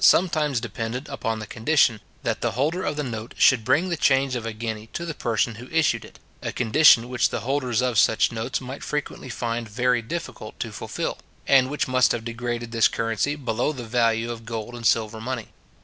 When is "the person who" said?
5.05-5.67